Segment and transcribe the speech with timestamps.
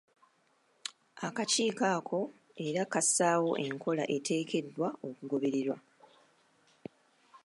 [1.27, 2.19] Akakiiko ako
[2.65, 5.77] era kassaawo enkola eteekeddwa okugobererwa.